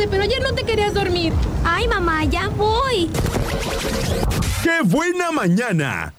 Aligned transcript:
tarde, 0.00 0.08
pero 0.10 0.22
ayer 0.22 0.42
no 0.42 0.54
te 0.54 0.64
querías 0.64 0.94
dormir. 0.94 1.32
Ay, 1.64 1.88
mamá, 1.88 2.24
ya 2.24 2.48
voy. 2.48 3.10
¡Qué 4.62 4.80
buena 4.84 5.30
mañana! 5.30 6.14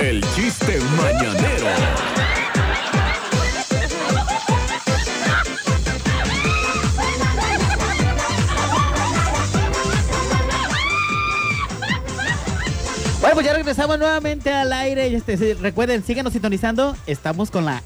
El 0.00 0.24
chiste 0.34 0.80
mañanero. 0.96 1.99
Regresamos 13.70 13.98
nuevamente 14.00 14.52
al 14.52 14.72
aire. 14.72 15.14
Este, 15.14 15.54
recuerden, 15.60 16.02
síganos 16.04 16.32
sintonizando. 16.32 16.96
Estamos 17.06 17.50
con 17.52 17.64
la. 17.64 17.82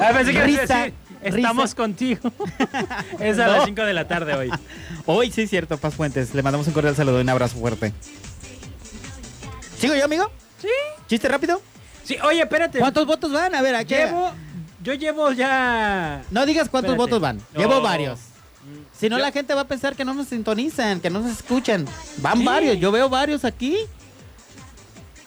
Ah, 0.00 0.10
pensé 0.12 0.32
que 0.32 0.42
Risa, 0.42 0.86
Estamos 1.22 1.64
risa. 1.64 1.76
contigo. 1.76 2.32
es 3.20 3.38
a 3.38 3.46
No. 3.46 3.52
las 3.52 3.64
5 3.66 3.82
de 3.82 3.92
la 3.94 4.08
tarde 4.08 4.34
hoy. 4.34 4.50
Hoy 5.06 5.30
sí, 5.30 5.46
cierto, 5.46 5.78
Paz 5.78 5.94
Fuentes. 5.94 6.34
Le 6.34 6.42
mandamos 6.42 6.66
un 6.66 6.72
cordial 6.72 6.96
saludo 6.96 7.18
y 7.18 7.22
un 7.22 7.28
abrazo 7.28 7.56
fuerte. 7.56 7.92
¿Sigo 9.78 9.94
yo, 9.94 10.04
amigo? 10.04 10.28
Sí. 10.60 10.68
¿Chiste 11.06 11.28
rápido? 11.28 11.62
Sí, 12.02 12.16
oye, 12.24 12.40
espérate. 12.40 12.80
¿Cuántos 12.80 13.06
votos 13.06 13.30
van? 13.32 13.54
A 13.54 13.62
ver, 13.62 13.76
aquí. 13.76 13.94
Llevo. 13.94 14.32
Yo 14.82 14.94
llevo 14.94 15.30
ya. 15.32 16.22
No 16.32 16.46
digas 16.46 16.68
cuántos 16.68 16.92
Espérate. 16.94 17.12
votos 17.14 17.20
van. 17.20 17.40
Llevo 17.56 17.74
No. 17.76 17.82
varios. 17.82 18.18
Si 18.98 19.08
no, 19.08 19.18
Yo- 19.18 19.22
la 19.22 19.30
gente 19.30 19.54
va 19.54 19.62
a 19.62 19.66
pensar 19.68 19.94
que 19.94 20.04
no 20.04 20.14
nos 20.14 20.26
sintonizan, 20.28 21.00
que 21.00 21.10
no 21.10 21.20
nos 21.20 21.30
escuchan. 21.30 21.84
Van 22.16 22.38
Sí. 22.38 22.44
varios. 22.44 22.78
Yo 22.78 22.90
veo 22.90 23.08
varios 23.08 23.44
aquí. 23.44 23.76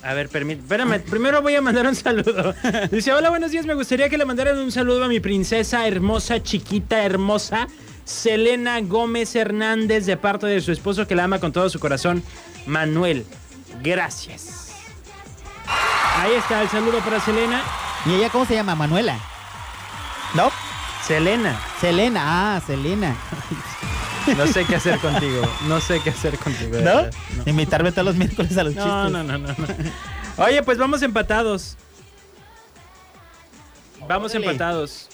A 0.04 0.14
ver, 0.14 0.28
permíteme. 0.28 0.64
Espérame, 0.64 1.00
primero 1.00 1.42
voy 1.42 1.56
a 1.56 1.62
mandar 1.62 1.88
un 1.88 1.96
saludo. 1.96 2.54
Dice, 2.92 3.14
hola, 3.14 3.30
buenos 3.30 3.52
días. 3.52 3.66
Me 3.66 3.74
gustaría 3.74 4.10
que 4.10 4.18
le 4.18 4.26
mandaran 4.26 4.58
un 4.58 4.72
saludo 4.72 5.06
a 5.06 5.08
mi 5.08 5.22
princesa 5.22 5.88
hermosa, 5.88 6.44
chiquita, 6.44 7.04
hermosa, 7.04 7.68
Selena 8.04 8.82
Gómez 8.82 9.34
Hernández, 9.36 10.06
de 10.06 10.18
parte 10.18 10.46
de 10.46 10.60
su 10.60 10.74
esposo 10.74 11.08
que 11.08 11.16
la 11.16 11.24
ama 11.24 11.40
con 11.40 11.54
todo 11.54 11.70
su 11.70 11.80
corazón, 11.80 12.22
Manuel. 12.66 13.26
Gracias. 13.82 14.74
Ahí 16.18 16.34
está 16.34 16.62
el 16.62 16.70
saludo 16.70 17.00
para 17.00 17.22
Selena. 17.22 17.62
¿Y 18.06 18.16
ella 18.16 18.30
cómo 18.30 18.46
se 18.46 18.56
llama? 18.56 18.76
Manuela. 18.76 19.18
¿No? 20.36 20.52
Selena, 21.08 21.58
Selena. 21.80 22.56
Ah, 22.56 22.62
Selena. 22.66 23.16
no 24.38 24.48
sé 24.48 24.66
qué 24.66 24.76
hacer 24.76 25.00
contigo. 25.00 25.42
No 25.68 25.80
sé 25.82 26.00
qué 26.04 26.10
hacer 26.12 26.38
contigo. 26.38 26.72
¿No? 26.78 26.80
verdad. 26.84 27.14
Invitarme 27.46 27.92
todos 27.92 28.06
los 28.06 28.16
miércoles 28.16 28.58
a 28.58 28.64
los 28.64 28.76
No, 28.76 28.84
chistes. 28.84 29.12
no, 29.12 29.24
no, 29.24 29.38
no, 29.38 29.48
no. 29.48 30.44
Oye, 30.46 30.64
pues 30.64 30.78
vamos 30.78 31.02
empatados. 31.02 31.78
Vamos 34.08 34.32
Órale. 34.32 34.48
empatados. 34.48 35.10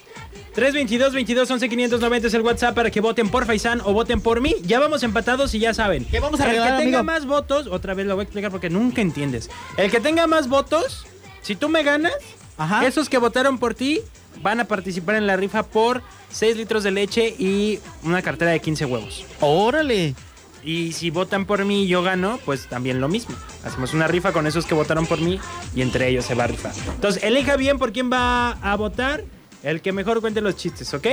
322 0.53 1.13
22 1.13 1.49
11 1.51 1.69
590 1.69 2.27
es 2.27 2.33
el 2.33 2.41
WhatsApp 2.41 2.75
para 2.75 2.91
que 2.91 3.01
voten 3.01 3.29
por 3.29 3.45
Faisán 3.45 3.81
o 3.83 3.93
voten 3.93 4.19
por 4.21 4.41
mí. 4.41 4.55
Ya 4.63 4.79
vamos 4.79 5.03
empatados 5.03 5.53
y 5.53 5.59
ya 5.59 5.73
saben. 5.73 6.05
¿Qué 6.05 6.19
vamos 6.19 6.39
a 6.39 6.45
El 6.45 6.51
regalar, 6.51 6.77
que 6.77 6.83
tenga 6.85 6.99
amigo? 6.99 7.13
más 7.13 7.25
votos, 7.25 7.67
otra 7.67 7.93
vez 7.93 8.05
lo 8.07 8.15
voy 8.15 8.23
a 8.23 8.25
explicar 8.25 8.51
porque 8.51 8.69
nunca 8.69 9.01
entiendes. 9.01 9.49
El 9.77 9.91
que 9.91 9.99
tenga 9.99 10.27
más 10.27 10.47
votos, 10.49 11.05
si 11.41 11.55
tú 11.55 11.69
me 11.69 11.83
ganas, 11.83 12.13
Ajá. 12.57 12.85
esos 12.85 13.09
que 13.09 13.17
votaron 13.17 13.57
por 13.59 13.73
ti 13.75 14.01
van 14.41 14.59
a 14.59 14.65
participar 14.65 15.15
en 15.15 15.27
la 15.27 15.35
rifa 15.35 15.63
por 15.63 16.01
6 16.31 16.57
litros 16.57 16.83
de 16.83 16.91
leche 16.91 17.35
y 17.37 17.79
una 18.03 18.21
cartera 18.21 18.51
de 18.51 18.59
15 18.59 18.85
huevos. 18.85 19.25
Órale. 19.39 20.15
Y 20.63 20.91
si 20.91 21.09
votan 21.09 21.45
por 21.45 21.63
mí 21.63 21.83
y 21.85 21.87
yo 21.87 22.03
gano, 22.03 22.39
pues 22.45 22.67
también 22.67 22.99
lo 22.99 23.07
mismo. 23.07 23.35
Hacemos 23.63 23.93
una 23.93 24.07
rifa 24.07 24.33
con 24.33 24.45
esos 24.45 24.65
que 24.65 24.73
votaron 24.73 25.05
por 25.05 25.19
mí 25.21 25.39
y 25.73 25.81
entre 25.81 26.09
ellos 26.09 26.25
se 26.25 26.35
va 26.35 26.43
a 26.43 26.47
rifar. 26.47 26.73
Entonces, 26.93 27.23
elija 27.23 27.55
bien 27.55 27.79
por 27.79 27.93
quién 27.93 28.11
va 28.11 28.51
a 28.51 28.75
votar. 28.75 29.23
El 29.63 29.81
que 29.81 29.91
mejor 29.91 30.21
cuente 30.21 30.41
los 30.41 30.55
chistes, 30.55 30.93
¿ok? 30.93 31.07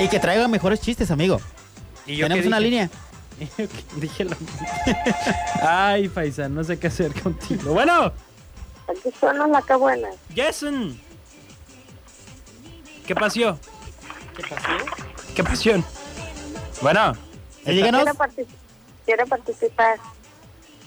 Y 0.00 0.08
que 0.08 0.18
traiga 0.20 0.46
mejores 0.48 0.80
chistes, 0.80 1.10
amigo. 1.10 1.40
Y 2.06 2.16
yo 2.16 2.26
Tenemos 2.26 2.46
una 2.46 2.60
línea. 2.60 2.90
dije 3.96 4.24
lo 4.24 4.30
mismo. 4.30 4.58
Ay, 5.62 6.08
Faisán, 6.08 6.54
no 6.54 6.64
sé 6.64 6.78
qué 6.78 6.88
hacer 6.88 7.12
contigo. 7.20 7.72
Bueno, 7.72 8.12
Aquí 8.88 9.10
suena 9.20 9.46
la 9.46 9.60
que 9.62 9.74
buena. 9.74 10.08
Jason. 10.34 10.98
¿Qué 13.08 13.14
pasó? 13.14 13.58
¿Qué 14.36 14.42
pasó? 14.42 14.84
¿Qué 15.34 15.42
pasión? 15.42 15.84
Bueno, 16.82 17.14
díganos. 17.64 18.02
Quiere, 18.04 18.18
partici- 18.18 18.46
quiere 19.06 19.26
participar 19.26 19.98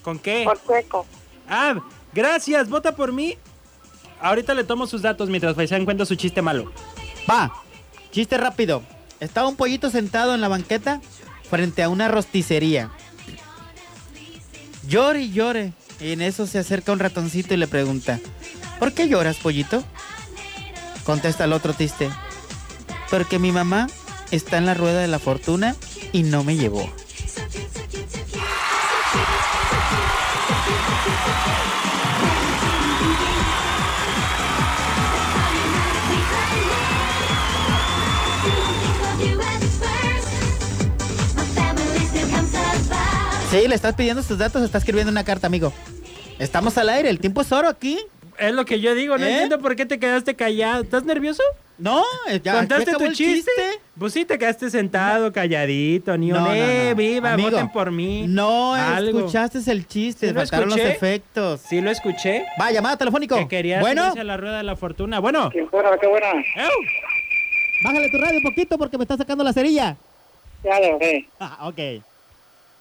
¿con 0.03 0.19
qué? 0.19 0.43
por 0.45 0.59
Cueco. 0.59 1.05
Ah, 1.49 1.81
gracias, 2.13 2.69
vota 2.69 2.95
por 2.95 3.11
mí. 3.11 3.37
Ahorita 4.21 4.53
le 4.53 4.63
tomo 4.63 4.85
sus 4.85 5.01
datos 5.01 5.29
mientras 5.29 5.55
Faisán 5.55 5.83
cuenta 5.83 6.05
su 6.05 6.13
chiste 6.15 6.43
malo. 6.43 6.71
Va. 7.29 7.51
Chiste 8.11 8.37
rápido. 8.37 8.83
Estaba 9.19 9.47
un 9.47 9.55
pollito 9.55 9.89
sentado 9.89 10.35
en 10.35 10.41
la 10.41 10.47
banqueta 10.47 11.01
frente 11.49 11.81
a 11.81 11.89
una 11.89 12.07
rosticería. 12.07 12.91
Llore 14.87 15.21
y 15.21 15.31
llore. 15.31 15.73
Y 15.99 16.11
en 16.13 16.21
eso 16.21 16.45
se 16.45 16.59
acerca 16.59 16.91
un 16.91 16.99
ratoncito 16.99 17.53
y 17.53 17.57
le 17.57 17.67
pregunta, 17.67 18.19
¿por 18.79 18.93
qué 18.93 19.07
lloras, 19.07 19.37
pollito? 19.37 19.83
Contesta 21.03 21.45
el 21.45 21.53
otro 21.53 21.73
triste, 21.73 22.09
porque 23.09 23.39
mi 23.39 23.51
mamá 23.51 23.88
está 24.31 24.57
en 24.57 24.66
la 24.66 24.73
rueda 24.73 25.01
de 25.01 25.07
la 25.07 25.19
fortuna 25.19 25.75
y 26.12 26.23
no 26.23 26.44
me 26.44 26.56
llevó. 26.56 26.88
Sí, 43.51 43.67
le 43.67 43.75
estás 43.75 43.95
pidiendo 43.95 44.23
sus 44.23 44.38
datos, 44.38 44.63
está 44.63 44.78
escribiendo 44.78 45.11
una 45.11 45.25
carta, 45.25 45.47
amigo. 45.47 45.73
Estamos 46.40 46.78
al 46.78 46.88
aire, 46.88 47.09
el 47.09 47.19
tiempo 47.19 47.41
es 47.41 47.51
oro 47.51 47.67
aquí. 47.67 48.00
Es 48.37 48.53
lo 48.53 48.65
que 48.65 48.79
yo 48.79 48.93
digo, 48.95 49.17
no 49.17 49.25
¿Eh? 49.25 49.31
entiendo 49.31 49.59
por 49.59 49.75
qué 49.75 49.85
te 49.85 49.99
quedaste 49.99 50.35
callado. 50.35 50.83
¿Estás 50.83 51.03
nervioso? 51.03 51.43
No, 51.77 52.03
ya 52.43 52.53
¿Contaste 52.59 52.91
tu 52.93 53.05
el 53.05 53.13
chiste? 53.15 53.51
Pues 53.97 54.13
sí, 54.13 54.23
te 54.23 54.37
quedaste 54.37 54.69
sentado, 54.69 55.31
calladito, 55.33 56.15
ni 56.15 56.31
un 56.31 56.37
No, 56.37 56.45
no, 56.45 56.53
eh, 56.53 56.89
no. 56.91 56.95
viva, 56.95 57.33
Amigo, 57.33 57.49
voten 57.49 57.71
por 57.71 57.89
mí. 57.91 58.25
No 58.27 58.75
Algo. 58.75 59.19
escuchaste 59.19 59.59
el 59.71 59.87
chiste, 59.87 60.27
¿Sí 60.27 60.33
lo 60.33 60.41
faltaron 60.41 60.69
los 60.69 60.77
escuché? 60.77 60.95
efectos. 60.95 61.61
Sí 61.61 61.81
lo 61.81 61.89
escuché. 61.89 62.45
Va, 62.59 62.71
llamada 62.71 62.97
telefónico. 62.97 63.35
Que 63.35 63.47
querías 63.47 63.81
bueno, 63.81 64.13
a 64.15 64.23
la 64.23 64.37
rueda 64.37 64.57
de 64.57 64.63
la 64.63 64.75
fortuna. 64.75 65.19
Bueno. 65.19 65.49
¿Quién 65.51 65.67
fuera? 65.69 65.97
Qué 65.97 66.05
buena. 66.07 66.27
¡Ew! 66.33 66.69
bájale 67.83 68.11
tu 68.11 68.17
radio 68.19 68.37
un 68.37 68.43
poquito 68.43 68.77
porque 68.77 68.97
me 68.99 69.03
está 69.03 69.17
sacando 69.17 69.43
la 69.43 69.53
cerilla. 69.53 69.97
Ya 70.63 70.79
lo 70.79 70.99
ve. 70.99 71.27
Ah, 71.39 71.67
ok. 71.67 72.03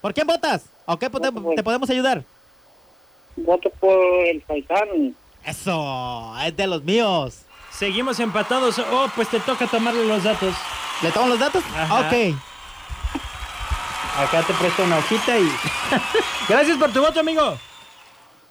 ¿Por 0.02 0.12
quién 0.12 0.26
votas? 0.26 0.66
¿O 0.84 0.98
qué 0.98 1.08
te, 1.08 1.18
Voto 1.18 1.32
por- 1.42 1.54
te 1.54 1.62
podemos 1.62 1.88
ayudar? 1.88 2.22
Voto 3.36 3.70
por 3.80 4.26
el 4.26 4.40
paisano. 4.42 5.12
Eso, 5.44 6.34
es 6.44 6.56
de 6.56 6.66
los 6.66 6.82
míos. 6.82 7.42
Seguimos 7.70 8.20
empatados. 8.20 8.78
Oh, 8.78 9.08
pues 9.14 9.28
te 9.28 9.40
toca 9.40 9.66
tomarle 9.66 10.04
los 10.06 10.22
datos. 10.22 10.54
¿Le 11.02 11.10
tomo 11.10 11.28
los 11.28 11.38
datos? 11.38 11.62
Ajá. 11.74 12.00
Ok. 12.00 12.34
Acá 14.18 14.42
te 14.46 14.52
presto 14.54 14.82
una 14.84 14.98
hojita 14.98 15.38
y... 15.38 15.50
Gracias 16.48 16.76
por 16.76 16.92
tu 16.92 17.00
voto, 17.00 17.20
amigo. 17.20 17.56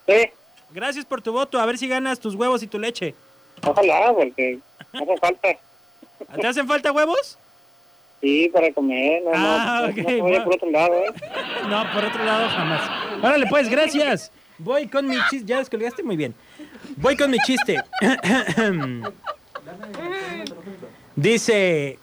Sí, 0.08 0.30
Gracias 0.72 1.06
por 1.06 1.22
tu 1.22 1.32
voto. 1.32 1.60
A 1.60 1.66
ver 1.66 1.78
si 1.78 1.88
ganas 1.88 2.20
tus 2.20 2.34
huevos 2.36 2.64
y 2.64 2.68
tu 2.68 2.80
leche. 2.80 3.14
ojalá, 3.64 4.14
porque 4.14 4.60
no 4.94 5.04
hace 5.04 5.18
falta. 5.18 5.50
¿Te 6.42 6.48
hacen 6.48 6.68
falta 6.68 6.92
huevos? 6.92 7.38
Sí, 8.22 8.50
para 8.52 8.72
comer. 8.74 9.22
No, 9.24 9.32
Ah, 9.34 9.82
no, 9.84 9.90
ok, 9.92 10.08
no 10.38 10.44
por 10.44 10.54
otro 10.56 10.72
lado, 10.72 10.94
¿eh? 10.96 11.14
No, 11.70 11.94
por 11.94 12.06
otro 12.06 12.24
lado 12.24 12.50
jamás. 12.50 12.82
Órale, 13.24 13.48
pues, 13.48 13.70
gracias. 13.70 14.32
Voy 14.58 14.88
con 14.88 15.08
mi 15.08 15.16
chiste. 15.30 15.46
¿Ya 15.46 15.58
descolgaste? 15.60 16.04
Muy 16.04 16.18
bien. 16.18 16.36
Voy 17.02 17.16
con 17.16 17.32
mi 17.32 17.38
chiste. 17.40 17.82
Dice... 21.16 21.98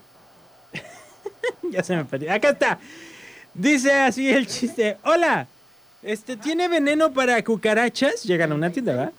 ya 1.70 1.82
se 1.82 1.96
me 1.96 2.04
perdió. 2.04 2.32
Acá 2.32 2.50
está. 2.50 2.78
Dice 3.52 3.92
así 3.92 4.28
el 4.30 4.46
chiste. 4.46 4.96
Hola, 5.04 5.46
este, 6.02 6.36
¿tiene 6.36 6.68
veneno 6.68 7.12
para 7.12 7.42
cucarachas? 7.44 8.24
Llegan 8.24 8.52
a 8.52 8.54
una 8.54 8.70
tienda, 8.70 8.92
¿verdad? 8.92 9.12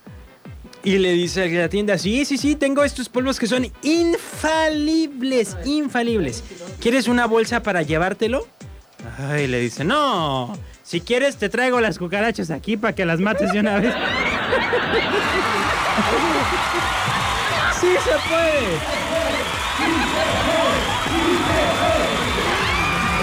Y 0.83 0.97
le 0.97 1.11
dice 1.13 1.43
a 1.43 1.47
la 1.47 1.69
tienda, 1.69 1.97
sí, 1.97 2.23
sí, 2.25 2.37
sí, 2.37 2.55
tengo 2.55 2.83
estos 2.83 3.09
polvos 3.09 3.39
que 3.39 3.45
son 3.45 3.67
infalibles, 3.83 5.57
infalibles. 5.65 6.43
¿Quieres 6.79 7.07
una 7.07 7.27
bolsa 7.27 7.61
para 7.61 7.81
llevártelo? 7.81 8.47
Ay, 9.17 9.47
le 9.47 9.59
dice, 9.59 9.83
no, 9.83 10.57
si 10.83 11.01
quieres 11.01 11.37
te 11.37 11.49
traigo 11.49 11.81
las 11.81 11.99
cucarachas 11.99 12.49
aquí 12.49 12.77
para 12.77 12.95
que 12.95 13.05
las 13.05 13.19
mates 13.19 13.51
de 13.51 13.59
una 13.59 13.79
vez. 13.79 13.93
Sí 17.79 17.95
se 18.03 18.11
puede. 18.27 18.77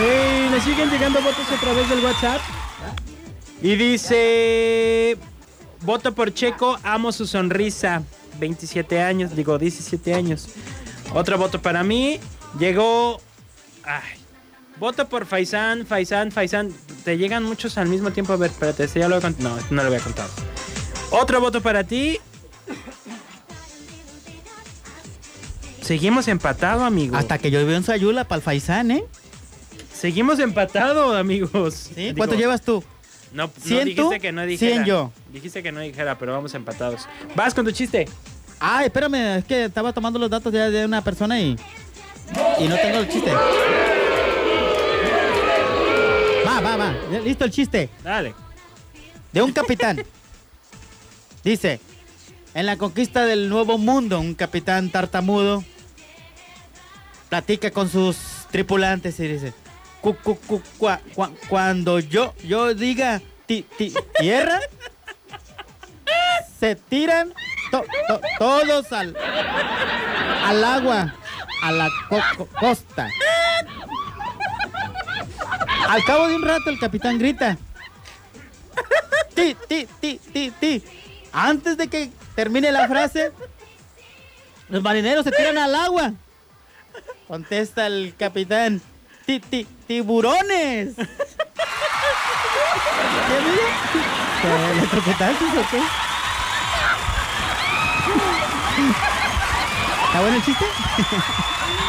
Ey, 0.01 0.49
le 0.51 0.61
siguen 0.61 0.91
llegando 0.91 1.21
votos 1.23 1.47
a 1.51 1.61
través 1.61 1.89
del 1.89 2.05
WhatsApp. 2.05 2.41
Y 3.63 3.77
dice, 3.77 5.17
voto 5.83 6.15
por 6.15 6.35
Checo, 6.35 6.79
amo 6.83 7.13
su 7.13 7.27
sonrisa. 7.27 8.03
27 8.39 9.01
años, 9.01 9.35
digo 9.37 9.59
17 9.59 10.15
años. 10.15 10.49
Otro 11.15 11.39
voto 11.39 11.63
para 11.63 11.83
mí. 11.85 12.21
Llegó. 12.59 13.21
Ay. 13.85 14.21
Voto 14.79 15.09
por 15.09 15.25
Faisán, 15.25 15.87
Faisán, 15.87 16.33
Faisán. 16.33 16.75
Te 17.05 17.17
llegan 17.17 17.45
muchos 17.45 17.79
al 17.79 17.89
mismo 17.89 18.11
tiempo. 18.11 18.33
A 18.33 18.37
ver, 18.37 18.51
espérate, 18.51 18.85
este 18.85 19.01
ya 19.01 19.09
lo 19.09 19.19
he 19.19 19.21
contado. 19.21 19.57
No, 19.57 19.63
no 19.71 19.83
lo 19.85 19.89
voy 19.89 19.99
a 19.99 20.03
contar. 20.03 20.27
Otro 21.15 21.41
voto 21.41 21.61
para 21.61 21.85
ti. 21.85 22.19
Seguimos 25.81 26.29
empatados, 26.29 26.83
amigo. 26.83 27.17
Hasta 27.17 27.39
que 27.39 27.51
yo 27.51 27.65
veo 27.65 27.77
un 27.77 27.85
Sayula 27.85 28.25
para 28.25 28.39
el 28.39 28.43
Faisán, 28.43 28.91
¿eh? 28.91 29.05
Seguimos 29.93 30.39
empatados, 30.39 31.15
amigos. 31.15 31.75
¿Sí? 31.95 32.07
Digo, 32.07 32.17
¿Cuánto 32.17 32.37
llevas 32.37 32.63
tú? 32.63 32.83
No, 33.33 33.47
no 33.47 33.53
100 33.61 33.85
dijiste 33.85 34.21
que 34.21 34.33
no 34.33 34.45
dijera. 34.47 34.77
100 34.77 34.85
yo. 34.87 35.13
Dijiste 35.33 35.63
que 35.63 35.73
no 35.73 35.81
dijera, 35.81 36.19
pero 36.19 36.33
vamos 36.33 36.55
empatados. 36.55 37.07
Vas 37.35 37.55
con 37.55 37.65
tu 37.65 37.71
chiste. 37.71 38.09
Ah, 38.59 38.85
espérame, 38.85 39.39
es 39.39 39.45
que 39.45 39.65
estaba 39.67 39.93
tomando 39.93 40.19
los 40.19 40.31
datos 40.31 40.53
de, 40.53 40.71
de 40.71 40.85
una 40.85 41.03
persona 41.03 41.39
y. 41.41 41.57
Y 42.59 42.67
no 42.69 42.77
tengo 42.77 42.99
el 42.99 43.09
chiste. 43.09 43.33
Va, 46.47 46.61
va, 46.61 46.77
va. 46.77 46.95
Listo 47.25 47.45
el 47.45 47.51
chiste. 47.51 47.91
Dale. 48.03 48.35
De 49.33 49.43
un 49.43 49.53
capitán. 49.53 50.03
Dice: 51.45 51.81
En 52.55 52.67
la 52.67 52.77
conquista 52.77 53.25
del 53.27 53.49
nuevo 53.49 53.79
mundo, 53.79 54.19
un 54.21 54.35
capitán 54.35 54.91
tartamudo 54.91 55.63
platica 57.29 57.71
con 57.71 57.89
sus 57.91 58.17
tripulantes 58.51 59.19
y 59.21 59.29
dice: 59.29 59.53
"Cu- 60.01 60.17
cu- 60.17 60.39
cu- 60.47 60.63
cua- 60.79 61.01
cua- 61.15 61.33
Cuando 61.49 61.99
yo, 61.99 62.35
yo 62.45 62.75
diga 62.75 63.21
ti- 63.47 63.67
ti- 63.77 63.93
tierra, 64.19 64.61
se 66.59 66.77
tiran 66.77 67.33
to- 67.71 67.85
to- 68.09 68.21
todos 68.39 68.93
al, 68.93 69.15
al 70.45 70.65
agua, 70.65 71.15
a 71.63 71.73
la 71.73 71.89
co- 72.09 72.23
co- 72.39 72.49
costa. 72.59 73.09
Al 75.89 76.03
cabo 76.05 76.29
de 76.29 76.37
un 76.37 76.43
rato 76.43 76.71
el 76.71 76.79
capitán 76.79 77.19
grita. 77.19 77.59
Ti, 79.35 79.57
ti, 79.69 79.87
ti, 80.01 80.21
ti, 80.33 80.51
ti. 80.59 80.83
Antes 81.35 81.77
de 81.77 81.89
que 81.89 82.11
termine 82.37 82.71
la 82.71 82.87
frase, 82.87 83.33
los 84.69 84.81
marineros 84.83 85.25
se 85.25 85.33
tiran 85.33 85.59
al 85.59 85.75
agua. 85.75 86.13
Contesta 87.27 87.89
el 87.89 88.15
capitán. 88.17 88.81
Ti, 89.27 89.41
ti, 89.41 89.67
tiburones. 89.89 90.95
¿Qué? 90.95 91.05
¿Te 94.45 94.97
o 94.97 95.65
qué? 95.71 95.83
¿Está 100.07 100.21
bueno 100.21 100.37
el 100.37 100.45
chiste? 100.45 100.65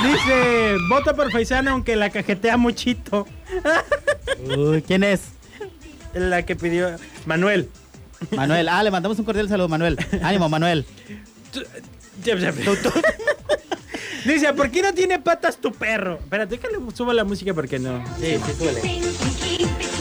Dice, 0.04 0.76
vota 0.90 1.14
por 1.14 1.32
Faisán 1.32 1.68
aunque 1.68 1.96
la 1.96 2.10
cajetea 2.10 2.58
muchito. 2.58 3.28
Uy, 4.40 4.82
¿quién 4.82 5.04
es? 5.04 5.22
La 6.14 6.44
que 6.44 6.56
pidió 6.56 6.96
Manuel. 7.28 7.70
Manuel. 8.36 8.70
Ah, 8.70 8.84
le 8.84 8.92
mandamos 8.92 9.20
un 9.20 9.26
cordial 9.26 9.48
saludo, 9.50 9.68
Manuel. 9.70 9.98
Ánimo, 10.22 10.50
Manuel. 10.50 10.86
Dice, 14.26 14.54
¿por 14.54 14.72
qué 14.72 14.82
no 14.82 14.94
tiene 14.94 15.20
patas 15.20 15.58
tu 15.58 15.72
perro? 15.72 16.16
Espérate, 16.16 16.58
déjale 16.58 16.80
subo 16.96 17.14
la 17.14 17.24
música 17.24 17.54
porque 17.54 17.78
no. 17.78 18.04
Sí, 18.20 18.38
sí, 18.44 18.54
suele. 18.58 18.82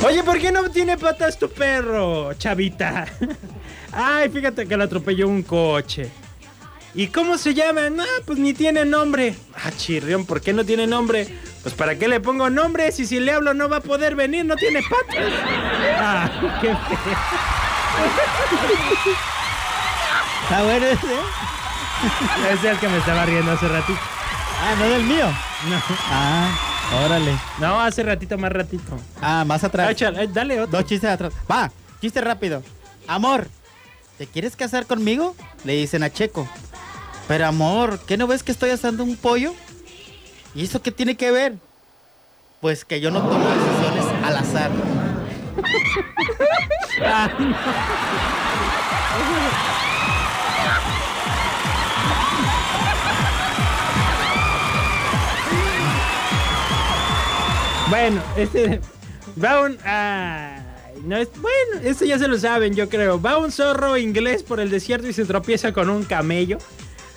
Oye, 0.06 0.22
¿por 0.22 0.38
qué 0.38 0.50
no 0.50 0.70
tiene 0.70 0.96
patas 0.96 1.38
tu 1.38 1.50
perro, 1.50 2.32
chavita? 2.34 3.06
Ay, 3.93 4.31
fíjate 4.31 4.67
que 4.67 4.76
lo 4.76 4.84
atropelló 4.84 5.28
un 5.28 5.43
coche. 5.43 6.10
¿Y 6.94 7.08
cómo 7.08 7.37
se 7.37 7.55
llama? 7.55 7.90
No, 7.90 8.05
pues 8.25 8.38
ni 8.38 8.55
tiene 8.55 8.84
nombre. 8.84 9.34
Ah, 9.55 9.72
chirrión, 9.76 10.25
¿por 10.25 10.40
qué 10.40 10.52
no 10.52 10.64
tiene 10.64 10.87
nombre? 10.87 11.28
Pues 11.62 11.75
para 11.75 11.96
qué 11.99 12.08
le 12.08 12.20
pongo 12.20 12.49
nombre 12.50 12.93
si 12.93 13.06
si 13.06 13.20
le 13.20 13.32
hablo 13.32 13.52
no 13.52 13.69
va 13.69 13.78
a 13.78 13.81
poder 13.81 14.14
venir, 14.14 14.44
no 14.44 14.56
tiene 14.56 14.81
patas. 14.82 15.25
Ah, 15.96 16.58
qué 16.60 16.69
feo. 16.69 17.63
¿Está 20.44 20.62
bueno 20.62 20.87
ese? 20.87 21.06
Ese 22.50 22.55
es 22.55 22.64
el 22.64 22.79
que 22.79 22.88
me 22.88 22.99
estaba 22.99 23.25
riendo 23.25 23.52
hace 23.52 23.69
ratito. 23.69 23.99
Ah, 24.62 24.75
no 24.79 24.85
del 24.88 25.05
mío. 25.05 25.26
No, 25.69 25.82
Ah, 26.11 26.49
órale. 27.05 27.35
no 27.58 27.81
hace 27.81 28.02
ratito, 28.02 28.37
más 28.38 28.52
ratito. 28.52 28.99
Ah, 29.23 29.44
más 29.46 29.64
atrás. 29.64 30.00
eh, 30.00 30.29
dale 30.32 30.61
otro. 30.61 30.79
Dos 30.79 30.87
chistes 30.88 31.11
atrás. 31.11 31.32
Va, 31.50 31.70
chiste 32.00 32.20
rápido. 32.20 32.62
Amor, 33.06 33.49
¿te 34.19 34.26
quieres 34.26 34.56
casar 34.56 34.87
conmigo? 34.87 35.35
Le 35.64 35.75
dicen 35.75 36.02
a 36.02 36.11
Checo. 36.11 36.46
Pero 37.26 37.46
amor, 37.46 37.99
¿qué 38.06 38.17
no 38.19 38.26
ves 38.26 38.43
que 38.43 38.52
estoy 38.52 38.70
asando 38.70 39.02
un 39.02 39.17
pollo? 39.17 39.55
¿Y 40.55 40.64
eso 40.64 40.82
qué 40.82 40.93
tiene 40.93 41.17
que 41.17 41.31
ver? 41.31 41.55
Pues 42.61 42.85
que 42.85 43.00
yo 43.00 43.11
no 43.11 43.20
tomo 43.23 43.49
decisiones 43.49 44.05
al 44.25 44.37
azar. 44.37 44.70
Bueno, 57.89 58.23
este. 58.37 58.81
Va 59.43 59.61
un. 59.61 59.79
no 61.05 61.17
es, 61.17 61.29
bueno, 61.37 61.81
este 61.83 62.06
ya 62.06 62.19
se 62.19 62.29
lo 62.29 62.39
saben, 62.39 62.75
yo 62.75 62.89
creo. 62.89 63.21
Va 63.21 63.39
un 63.39 63.53
zorro 63.53 63.97
inglés 63.97 64.43
por 64.43 64.61
el 64.61 64.71
desierto 64.71 65.06
y 65.06 65.12
se 65.12 65.25
tropieza 65.25 65.73
con 65.73 65.91
un 65.91 66.05
camello. 66.05 66.59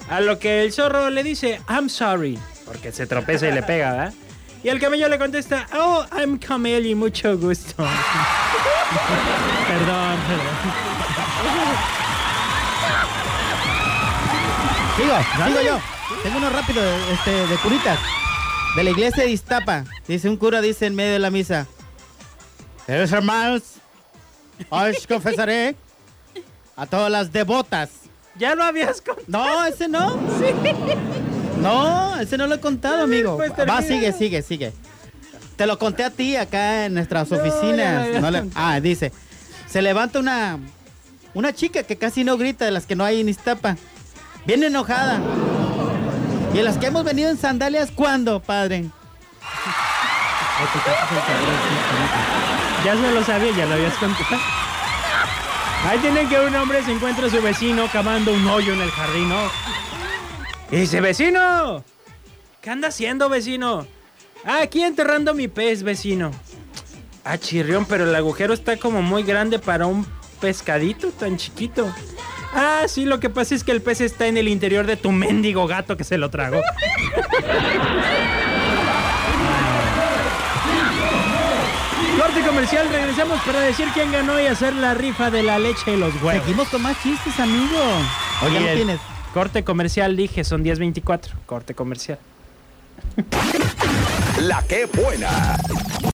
A 0.09 0.21
lo 0.21 0.39
que 0.39 0.63
el 0.63 0.71
zorro 0.71 1.09
le 1.09 1.23
dice, 1.23 1.61
I'm 1.69 1.89
sorry. 1.89 2.37
Porque 2.65 2.91
se 2.91 3.07
tropieza 3.07 3.47
y 3.47 3.53
le 3.53 3.63
pega, 3.63 3.91
¿verdad? 3.91 4.13
Y 4.67 4.69
el 4.69 4.81
camello 4.81 5.07
le 5.07 5.17
contesta, 5.17 5.65
Oh, 5.73 6.05
I'm 6.11 6.37
camello, 6.37 6.93
mucho 6.93 7.37
gusto. 7.37 7.73
perdón, 9.65 10.17
perdón. 10.27 10.55
Digo, 14.97 15.15
digo 15.47 15.61
yo. 15.61 15.79
Tengo 16.21 16.37
uno 16.39 16.49
rápido, 16.49 16.83
este, 17.13 17.47
de 17.47 17.55
curitas. 17.59 17.97
De 18.75 18.83
la 18.83 18.89
iglesia 18.89 19.23
de 19.23 19.29
Iztapa. 19.29 19.85
Dice 20.05 20.27
un 20.27 20.35
cura, 20.35 20.59
dice 20.59 20.87
en 20.87 20.95
medio 20.95 21.13
de 21.13 21.19
la 21.19 21.29
misa. 21.29 21.65
Queridos 22.85 23.13
hermanos, 23.13 23.63
os 24.67 25.07
confesaré 25.07 25.77
a 26.75 26.85
todas 26.85 27.09
las 27.09 27.31
devotas. 27.31 27.89
Ya 28.35 28.53
lo 28.53 28.65
habías 28.65 28.99
contado. 28.99 29.25
No, 29.27 29.63
ese 29.63 29.87
no. 29.87 30.19
No, 31.61 32.19
ese 32.19 32.37
no 32.37 32.47
lo 32.47 32.55
he 32.55 32.59
contado, 32.59 33.03
amigo. 33.03 33.37
Pues 33.37 33.51
Va, 33.51 33.81
sigue, 33.81 34.11
sigue, 34.13 34.41
sigue. 34.41 34.73
Te 35.55 35.65
lo 35.65 35.79
conté 35.79 36.03
a 36.03 36.09
ti 36.11 36.35
acá 36.35 36.85
en 36.85 36.93
nuestras 36.93 37.29
No, 37.31 37.37
ya 37.37 37.41
oficinas. 37.43 38.21
No 38.21 38.31
le- 38.31 38.43
ah, 38.55 38.79
dice. 38.79 39.11
Se 39.67 39.81
levanta 39.81 40.19
una 40.19 40.59
una 41.33 41.53
chica 41.53 41.83
que 41.83 41.97
casi 41.97 42.23
no 42.23 42.37
grita 42.37 42.65
de 42.65 42.71
las 42.71 42.85
que 42.85 42.95
no 42.95 43.03
hay 43.03 43.21
en 43.21 43.29
Iztapa. 43.29 43.75
Bien 44.45 44.63
enojada. 44.63 45.19
Y 46.53 46.59
en 46.59 46.65
las 46.65 46.77
que 46.77 46.87
hemos 46.87 47.03
venido 47.03 47.29
en 47.29 47.37
sandalias, 47.37 47.91
¿cuándo, 47.93 48.39
padre? 48.41 48.85
Ya 52.85 52.95
se 52.95 53.11
lo 53.11 53.23
sabía, 53.23 53.51
ya 53.55 53.65
lo 53.65 53.73
habías 53.75 53.93
contado. 53.95 54.25
Ahí 55.87 55.99
tiene 55.99 56.27
que 56.27 56.39
un 56.39 56.55
hombre 56.55 56.83
se 56.83 56.91
encuentra 56.91 57.27
a 57.27 57.29
su 57.29 57.41
vecino 57.41 57.87
cavando 57.91 58.33
un 58.33 58.47
hoyo 58.47 58.73
en 58.73 58.81
el 58.81 58.89
jardín, 58.91 59.29
¿no? 59.29 59.37
Y 60.71 60.75
dice, 60.77 60.99
vecino, 60.99 61.83
¿qué 62.61 62.69
anda 62.69 62.89
haciendo, 62.89 63.29
vecino? 63.29 63.87
Ah, 64.43 64.59
aquí 64.63 64.83
enterrando 64.83 65.33
mi 65.33 65.47
pez, 65.47 65.83
vecino. 65.83 66.31
Ah, 67.23 67.37
chirrión, 67.37 67.85
pero 67.85 68.03
el 68.03 68.13
agujero 68.15 68.53
está 68.53 68.77
como 68.77 69.01
muy 69.01 69.23
grande 69.23 69.59
para 69.59 69.85
un 69.85 70.05
pescadito 70.41 71.09
tan 71.11 71.37
chiquito. 71.37 71.89
Ah, 72.53 72.83
sí, 72.87 73.05
lo 73.05 73.19
que 73.19 73.29
pasa 73.29 73.55
es 73.55 73.63
que 73.63 73.71
el 73.71 73.81
pez 73.81 74.01
está 74.01 74.27
en 74.27 74.37
el 74.37 74.47
interior 74.47 74.85
de 74.85 74.97
tu 74.97 75.11
mendigo 75.11 75.67
gato 75.67 75.95
que 75.97 76.03
se 76.03 76.17
lo 76.17 76.29
tragó. 76.29 76.61
Corte 82.19 82.41
comercial, 82.41 82.89
regresamos 82.89 83.41
para 83.41 83.61
decir 83.61 83.87
quién 83.93 84.11
ganó 84.11 84.39
y 84.39 84.47
hacer 84.47 84.73
la 84.73 84.93
rifa 84.93 85.29
de 85.29 85.43
la 85.43 85.59
leche 85.59 85.93
y 85.93 85.97
los 85.97 86.13
huevos. 86.15 86.43
Seguimos 86.43 86.67
con 86.69 86.81
más 86.81 87.01
chistes, 87.03 87.39
amigo. 87.39 87.77
O 88.41 88.49
ya 88.49 88.59
Y 88.59 88.63
no 88.63 88.73
tienes. 88.73 89.16
Corte 89.37 89.63
comercial, 89.63 90.17
dije, 90.17 90.43
son 90.43 90.65
10.24. 90.65 91.29
Corte 91.45 91.75
comercial. 91.75 92.17
La 94.41 94.63
que 94.63 94.87
buena. 94.87 95.57